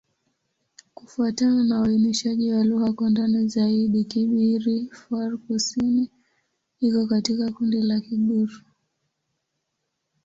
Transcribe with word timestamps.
Kufuatana 0.95 1.63
na 1.63 1.81
uainishaji 1.81 2.51
wa 2.53 2.63
lugha 2.63 2.93
kwa 2.93 3.09
ndani 3.09 3.47
zaidi, 3.47 4.03
Kibirifor-Kusini 4.03 6.09
iko 6.79 7.07
katika 7.07 7.51
kundi 7.51 7.81
la 7.81 7.99
Kigur. 8.01 8.49